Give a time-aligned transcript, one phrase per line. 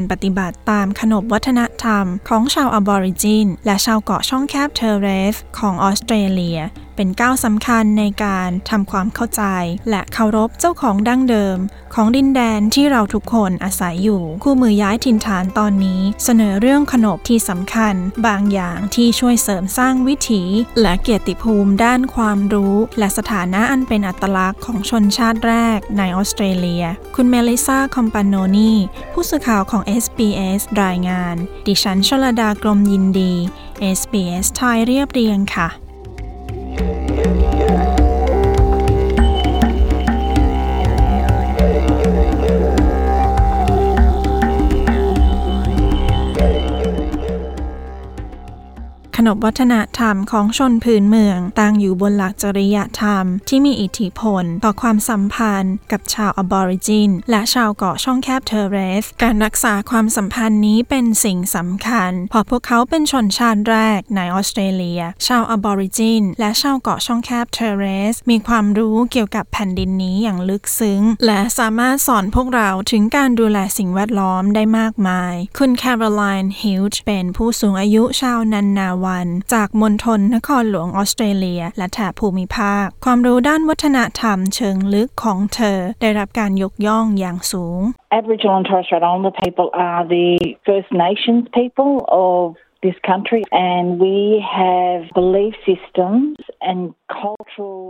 [0.00, 6.58] การปฏิบัติตามขนบวัฒนธรรมของชาวอบอริจิน และชาวเกาะช่องแคบเทเรสของออสเตรเลีย
[7.02, 9.42] เป็นก้าวสำคัญในการทำความเข้าใจ
[9.90, 11.58] และเคารพเจ้าของดั้งเดิม
[11.94, 17.94] ของดินแดนที่เราทุกคนอาศัยอยู่ คู่มือย้ายถิ่นฐานตอนนี้เสนอเรื่องขนบที่สำคัญ
[18.26, 20.42] บางอย่างที่ช่วยเสริมสร้างวิถี
[20.80, 28.72] และเกียรติภูมิด้านความรู้ และสถานะอันเป็นอัตลักษณ์ของชนชาติแรกในออสเตรเลีย คุณเมลิซาคอมปานโนนี
[29.12, 31.36] ผู้สื่อข่าวของ SBS รายงาน
[31.66, 33.34] ดิฉันชลดากรมยินดี
[33.98, 35.70] SBS ไทยเรียบเรียงค่ะ
[49.34, 79.19] ขนบวัฒนธรรมของชนพื้นเมืองตั้งอยู่บนหลักจริยธรรม ที่มีอิทธิพล ต่อความสัมพันธ์ กับชาวอบอริจิน และชาวเกาะช่องแคบเทเรส การรักษาความสัมพันธ์นี้เป็นสิ่งสำคัญเพราะพวกเขาเป็นชนชาติแรกในออสเตรเลีย ชาวอบอริจิน และชาวเกาะช่องแคบเทเรส มีความรู้เกี่ยวกับแผ่นดินนี้อย่างลึกซึ้ง และสามารถสอนพวกเราถึงการดูแลสิ่งแวดล้อมได้มากมาย คุณแคโรไลน์ฮิลจ์เป็นผู้สูงอายุชาวนันนาวัล
[79.54, 87.80] จากมณฑลนครหลวงออสเตรเลีย และแถบภูมิภาค ความรู้ด้านวัฒนธรรมเชิงลึกของเธอ ได้รับการยกย่องอย่างสูง
[88.18, 90.30] Aboriginal and Torres Strait Islander people are the
[90.66, 91.92] First Nations people
[92.30, 92.42] of
[92.84, 94.18] this country and we
[94.60, 96.36] have belief systems
[96.70, 96.80] and
[97.22, 97.82] cultural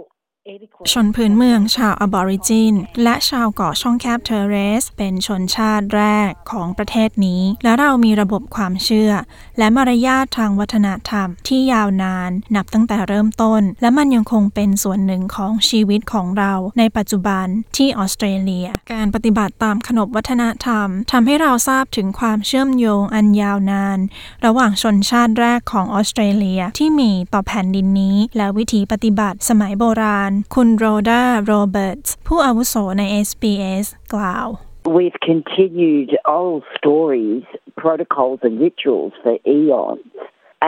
[0.92, 9.12] ชนพื้นเมืองชาวอบอริจิน และชาวเกาะช่องแคบเทเรส เป็นชนชาติแรกของประเทศนี้ และเรามีระบบความเชื่อ
[9.58, 17.46] และมารยาททางวัฒนธรรมที่ยาวนานนับตั้งแต่เริ่มต้น และมันยังคงเป็นส่วนหนึ่งของชีวิตของเราในปัจจุบัน
[17.76, 23.98] ที่ออสเตรเลีย การปฏิบัติตามขนบวัฒนธรรมทำให้เราทราบถึงความเชื่อมโยงอันยาวนาน
[24.44, 34.48] ระหว่างชนชาติแรกของออสเตรเลียที่มีต่อแผ่นดินนี้ และวิถีปฏิบัติสมัยโบราณคุณโรดาโรเบิร์ตผู้อาวุโสใน SBS กล่าว
[34.96, 37.44] We've continued old stories,
[37.82, 40.12] protocols and rituals for eons.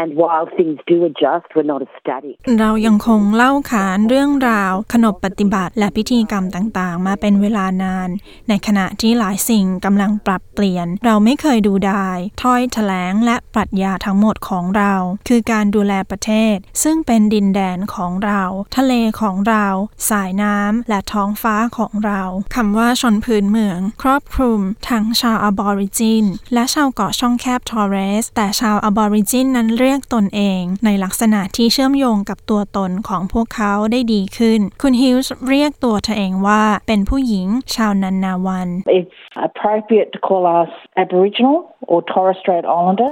[0.01, 2.37] And while things do adjust, we're not a static.
[2.61, 8.09] เรายังคงเล่าขานเรื่องราว ขนบปฏิบัติและพิธีกรรมต่างๆ มาเป็นเวลานาน
[8.49, 14.95] ในขณะที่หลายสิ่งกำลังปรับเปลี่ยน เราไม่เคยดูดายถ้อยแถลงและปรัชญาทั้งหมดของเรา
[15.29, 18.43] คือการดูแลประเทศ ซึ่งเป็นดินแดนของเรา
[18.77, 19.67] ทะเลของเรา
[20.11, 22.23] สายน้ำและท้องฟ้าของเรา
[22.55, 38.69] คำว่าชนพื้นเมือง ครอบคลุม ทั้งชาวอบอริจิน และชาวเกาะช่องแคบทอร์เรส แต่ชาวอบอริจินนั้นเรียกตนเอง ในลักษณะที่เชื่อมโยงกับตัวตนของพวกเขาได้ดีขึ้น คุณฮิลส์เรียกตัวเธอเองว่าเป็นผู้หญิงชาวนันนาวัน
[39.01, 40.73] It's appropriate to call us
[41.05, 41.57] Aboriginal
[41.91, 43.11] or Torres Strait Islander.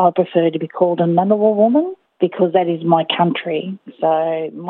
[0.00, 1.86] I prefer to be called a Ngunnawal woman.
[2.24, 3.60] Because that is my country
[4.02, 4.12] so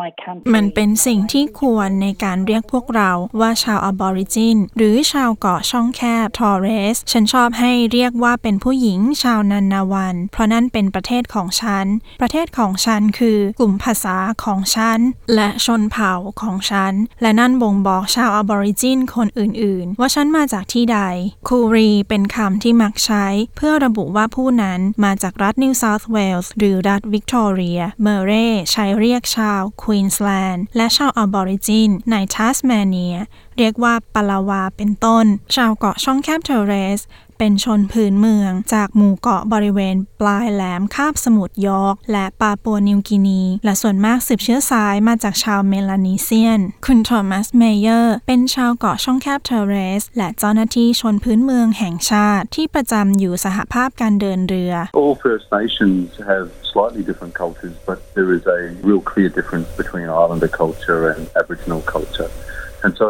[0.01, 11.87] my country มันเป็นสิ่งที่ควรในการเรียกพวกเราว่าชาวอบอริจิน หรือชาวเกาะช่องแคบทอร์เรส ฉันชอบให้เรียกว่าเป็นผู้หญิงชาวนันนาวัน เพราะนั่นเป็นประเทศของฉัน
[12.21, 14.99] ประเทศของฉันคือกลุ่มภาษาของฉัน
[15.35, 16.13] และชนเผ่า
[16.43, 16.93] ของฉัน
[17.23, 20.99] และนั่นบ่งบอกชาวอบอริจินคนอื่น ๆ ว่าฉันมาจากที่ใด
[21.49, 23.27] คูรีเป็นคำที่มักใช้
[23.57, 28.33] เพื่อระบุว่าผู้นั้นมาจากรัฐนิวเซาท์เวลส์หรือรัฐวิกตอเรีย เมอร์รี
[28.73, 33.17] ใช้เรียกชาวควีนสแลนด์และชาวอบอริจินในทัสแมเนีย
[33.59, 35.27] เรียกว่าปาลาวาเป็นต้น
[35.57, 37.01] ชาวเกาะช่องแคบเทเรส
[37.45, 57.77] เป็นชนพื้นเมือง จากหมู่เกาะบริเวณ ปลายแหลมคาบสมุทรยอร์กและปาปัวนิวกินี และส่วนมากสืบเชื้อสายมาจากชาวเมลานีเซียน คุณโทมัสเมเยอร์ เป็นชาวเกาะช่องแคบเทเรส และเจ้าหน้าที่ชนพื้นเมืองแห่งชาติ ที่ประจำอยู่สหภาพการเดินเรือ All First Nations have slightly different cultures,
[57.89, 62.31] but there is a real clear difference between Islander culture and Aboriginal culture.
[62.85, 63.09] And so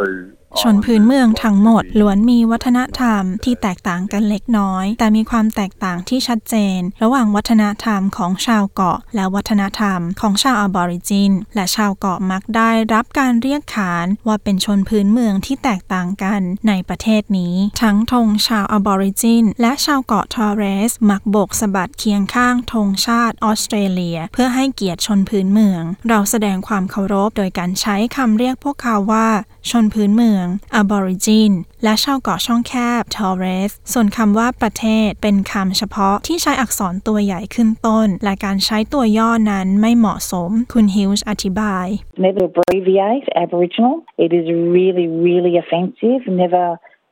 [0.61, 29.29] ชนพื้นเมืองทั้งหมดล้วนมีวัฒนธรรมที่แตกต่างกันเล็กน้อย แต่มีความแตกต่างที่ชัดเจน ระหว่างวัฒนธรรมของชาวเกาะ และวัฒนธรรมของชาวอบอริจิน และชาวเกาะมักได้รับการเรียกขานว่าเป็นชนพื้นเมืองที่แตกต่างกันในประเทศนี้ ทั้งธงชาวอบอริจิน และชาวเกาะทอร์เรส มักโบกสะบัดเคียงข้างธงชาติออสเตรเลีย เพื่อให้เกียรติชนพื้นเมือง เราแสดงความเคารพโดยการใช้คำเรียกพวกเขาว่า
[29.71, 30.42] ชนพื้นเมือง
[30.81, 41.87] Aborigine และชาวเกาะช่องแคบ Torres ส่วนคำว่าประเทศเป็นคำเฉพาะที่ใช้อักษรตัวใหญ่ขึ้นต้น และการใช้ตัวย่อนั้นไม่เหมาะสม คุณฮิลส์อธิบาย
[42.25, 43.95] Never abbreviate Aboriginal.
[44.25, 44.47] It is
[44.77, 46.21] really, really offensive.
[46.43, 46.67] Never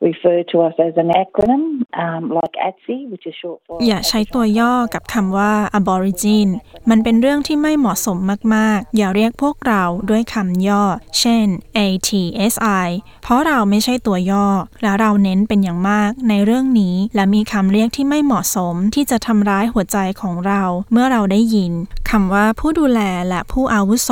[0.08, 1.64] refer to us as an acronym
[2.02, 3.76] um, like ATSI, which is short for.
[3.87, 6.52] อย่าใช้ตัวย่อกับคำว่า aborigine
[6.91, 8.19] มันเป็นเรื่องที่ไม่เหมาะสม
[8.55, 10.85] มาก ๆ อย่าเรียกพวกเราด้วยคำย่อ
[11.20, 11.47] เช่น
[11.79, 12.88] ATSI
[13.23, 14.47] เพราะเราไม่ใช่ตัวย่อ
[14.82, 20.62] และเราเน้นเป็นอย่างมากในเรื่องนี้ และมีคำเรียกที่ไม่เหมาะสมที่จะทำร้ายหัวใจของเรา
[20.93, 21.73] เมื่อเราได้ยิน
[22.11, 24.11] คำว่าผู้ดูแลและผู้อาวุโส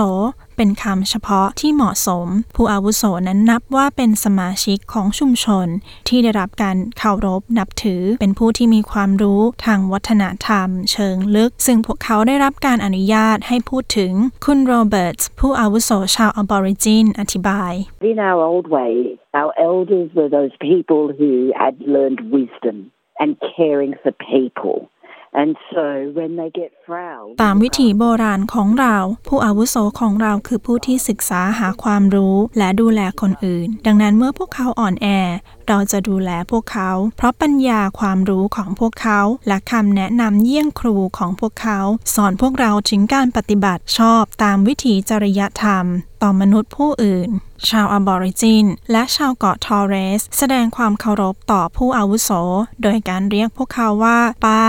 [0.58, 2.26] เป็นคำเฉพาะที่เหมาะสม
[2.56, 5.66] ผู้อาวุโสนั้นนับว่าเป็นสมาชิกของชุมชน
[6.08, 14.12] ที่ได้รับการเคารพนับถือเป็นผู้ที่มีความรู้ทางวัฒนธรรม เชิงลึก ซึ่งพวกเขาได้รับการอนุญาตให้พูดถึง
[14.44, 17.72] คุณโรเบิร์ตผู้อาวุโสชาวอบอริจินอธิบาย
[18.12, 18.92] In our old way,
[19.40, 21.32] our elders were those people who
[21.62, 22.76] had learned wisdom
[23.22, 24.76] and caring for people.
[27.42, 28.96] ตามวิถีโบราณของเรา
[29.26, 35.06] ผู้อาวุโสของเราคือผู้ที่ศึกษาหาความรู้และดูแลคนอื่น ดังนั้นเมื่อพวกเขาอ่อนแอ
[35.68, 41.80] เราจะดูแลพวกเขา เพราะปัญญาความรู้ของพวกเขา และคำแนะนำเยี่ยงครูของพวกเขา
[42.14, 45.86] สอนพวกเราถึงการปฏิบัติชอบตามวิถีจริยธรรม
[46.22, 47.30] ต่อมนุษย์ผู้อื่น
[47.68, 52.30] ชาวอบอริจิน และชาวเกาะทอร์เรส แสดงความเคารพต่อผู้อาวุโส
[52.82, 54.62] โดยการเรียกพวกเขาว่า ป้า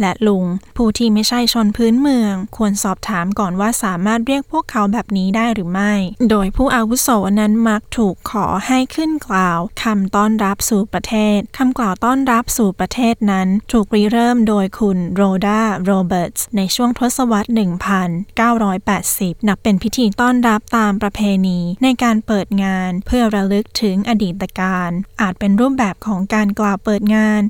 [0.00, 0.44] และลุง
[0.76, 5.92] ผู้ที่ไม่ใช่ชนพื้นเมือง ควรสอบถามก่อนว่าสามารถเรียกพวกเขาแบบนี้ได้หรือไม่
[6.30, 7.08] โดยผู้อาวุโส
[7.40, 24.90] นั้นมักถูกขอให้ขึ้นกล่าวคำต้อนรับสู่ประเทศคำกล่าวต้อนรับสู่ประเทศนั้นถูกริเริ่มโดยคุณโรดาโรเบิร์ตส์ในช่วงทศวรรษ 1980 นับเป็นพิธีต้อนรับตามประเพณีในการเปิดงาน เพื่อระลึกถึงอดีตการ
[25.20, 27.42] อาจเป็นรูปแบบของการกล่าวเปิดงาน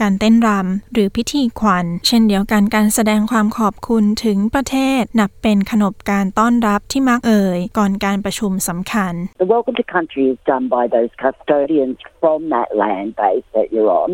[0.00, 12.68] การเต้นรำหรือพิธีขวัญ เช่นเดียวกันการแสดงความขอบคุณถึงประเทศ นับเป็นขนบการต้อนรับที่มักเอ่ย ก่อนการประชุมสำคัญ the welcome to country is done by those custodians from that
[12.82, 14.10] land base that you're on.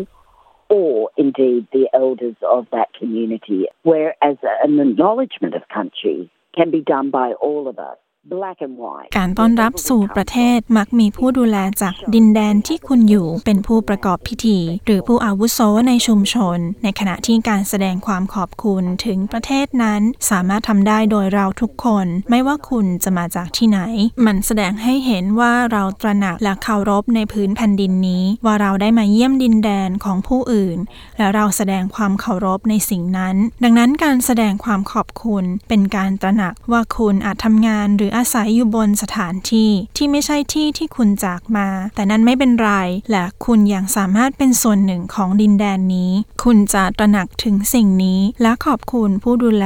[0.79, 0.93] Or
[1.25, 3.61] indeed the elders of that community,
[3.91, 6.19] whereas an acknowledgement of country
[6.57, 7.99] can be done by all of us.
[9.17, 23.79] การต้อนรับสู่ประเทศมักมีผู้ดูแลจากดินแดนที่คุณอยู่เป็นผู้ประกอบพิธี หรือผู้อาวุโสในชุมชน ในขณะที่การแสดงความขอบคุณถึงประเทศนั้น สามารถทำได้โดยเราทุกคน ไม่ว่าคุณจะมาจากที่ไหน
[24.25, 30.77] มันแสดงให้เห็นว่าเราตระหนักและเคารพในพื้นแผ่นดินนี้ ว่าเราได้มาเยี่ยมดินแดนของผู้อื่น
[31.17, 42.71] และเราแสดงความเคารพในสิ่งนั้น ดังนั้นการแสดงความขอบคุณเป็นการตระหนักว่าคุณอาจทำงานหรืออาศัยอยู่บนสถานที่ที่ไม่ใช่ที่ที่คุณจากมา แต่นั้นไม่เป็นไร
[43.11, 46.11] และคุณยังสามารถเป็นส่วนหนึ่งของดินแดนนี้
[46.43, 49.65] คุณจะตระหนักถึงสิ่งนี้ และขอบคุณผู้ดูแล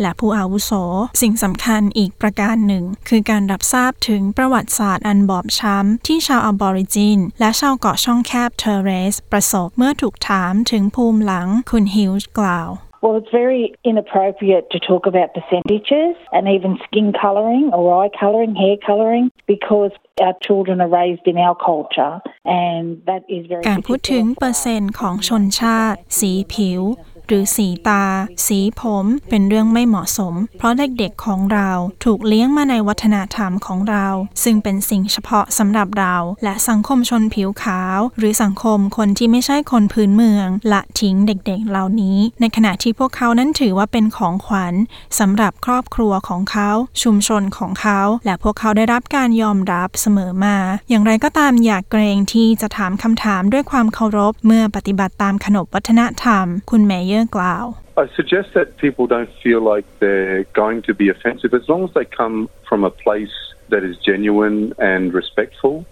[0.00, 0.72] และผู้อาวุโส
[1.20, 12.70] สิ่งสำคัญอีกประการหนึ่ง คือการรับทราบถึงประวัติศาสตร์อันบอบช้ำ ที่ชาวอบอริจิน และชาวเกาะช่องแคบเทอเรส ประสบเมื่อถูกถามถึงภูมิหลังคุณฮิลส์กล่าว
[13.03, 18.51] Well, it's very inappropriate to talk about percentages and even skin colouring or eye colouring,
[18.63, 19.91] hair colouring, because
[20.25, 23.63] our children are raised in our culture, and that is very.
[23.69, 26.81] การพูดถึง difficult เปอร์เซ็นต์ของชนชาติ สีผิว
[27.28, 28.04] หรือสีตา
[28.46, 31.70] สีผม เป็นเรื่องไม่เหมาะสม เพราะเด็กๆของเรา
[32.04, 34.06] ถูกเลี้ยงมาในวัฒนธรรมของเรา
[34.44, 44.74] ซึ่งเป็นสิ่งเฉพาะสำหรับเราและสังคมชนผิวขาว หรือสังคมคนที่ไม่ใช่คนพื้นเมือง ละทิ้งเด็กๆเหล่านี้ ในขณะที่พวกเขานั้นถือว่าเป็นของขวัญ
[45.18, 46.70] สำหรับครอบครัวของเขา
[47.02, 50.56] ชุมชนของเขา และพวกเขาได้รับการยอมรับเสมอมา
[50.88, 57.76] อย่างไรก็ตามอย่ากเกรงที่จะถามคำถามด้วยความเคารพ เมื่อปฏิบัติตามขนบวัฒนธรรม คุณเมเย Glau.
[57.96, 61.94] I suggest that people don't feel like they're going to be offensive as long as
[61.94, 63.32] they come from a place
[63.68, 65.86] that is genuine and respectful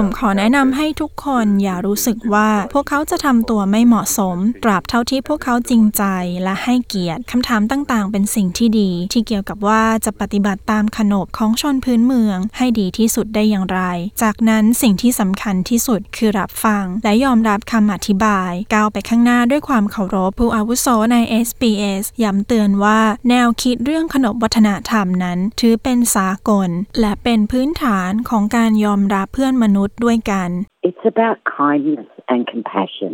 [0.00, 6.04] ผมขอแนะนำให้ทุกคนอย่ารู้สึกว่าพวกเขาจะทำตัวไม่เหมาะสม ตราบเท่าที่พวกเขาจริงใจ
[6.42, 13.80] และให้เกียรติคำถามต่างๆ เป็นสิ่งที่ดี ที่เกี่ยวกับว่าจะปฏิบัติตามขนบของชนพื้นเมือง ให้ดีที่สุดได้อย่างไร
[14.22, 26.68] จากนั้นสิ่งที่สำคัญที่สุดคือรับฟัง และยอมรับคำอธิบาย ก้าวไปข้างหน้าด้วยความเคารพผู้อาวุโสใน SBS ย้ำเตือนว่าแนวคิดเรื่องขนบวัฒนธรรมนั้น ถือเป็นสากล
[27.00, 30.50] และเป็นพื้นฐานานของการยอมรับเพื่อนมนุษย์ด้วยกัน
[30.88, 33.12] It's about kindness and compassion.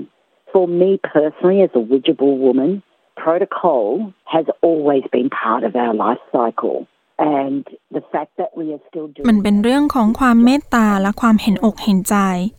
[0.52, 2.70] For me personally, as a widgeable woman,
[3.24, 3.84] protocol
[4.34, 6.76] has always been part of our life cycle.
[9.28, 12.16] มันเป็นเรื่องของความเมตตาและความเห็นอกเห็นใจ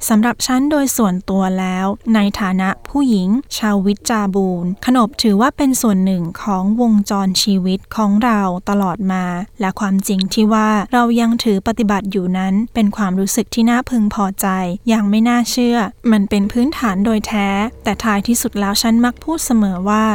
[0.10, 9.26] สำหรับฉันโดยส่วนตัวแล้ว ในฐานะผู้หญิง ชาววิจาบูรขนบถือว่าเป็นส่วนหนึ่งของวงจรชีวิตของเราตลอดมา
[9.60, 14.48] และความจริงที่ว่าเรายังถือปฏิบัติอยู่นั้น เป็นความรู้สึกที่น่าพึงพอใจ
[14.88, 15.78] อย่างไม่น่าเชื่อ
[16.12, 17.50] มันเป็นพื้นฐานโดยแท้
[17.84, 20.06] แต่ท้ายที่สุดแล้วฉันมักพูดเสมอว่า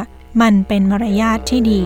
[0.40, 1.83] มันเป็นมารยาทที่ดี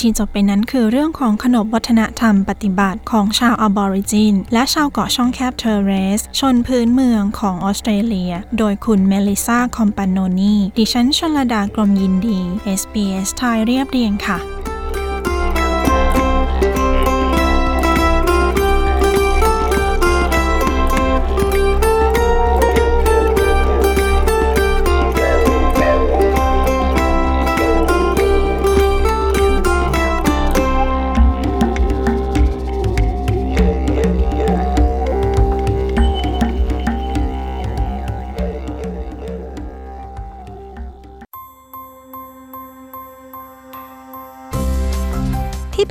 [0.00, 12.40] ที่จบไปนั้นคือเรื่องของขนบวัฒนธรรมปฏิบัติของชาวอบอริจิน และชาวเกาะช่องแคบเทอร์เรส ชนพื้นเมืองของออสเตรเลีย โดยคุณเมลิซาคอมปานโนนีดิฉันชลดากรมยินดี
[12.80, 14.55] SBS ไทยเรียบเรียงค่ะ